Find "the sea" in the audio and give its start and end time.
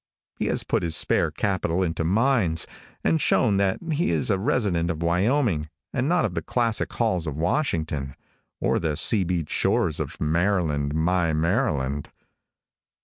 8.79-9.23